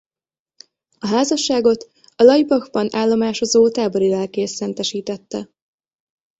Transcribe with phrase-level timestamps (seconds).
[0.99, 5.49] A házasságot a Laibachban állomásozó tábori lelkész szentesítette.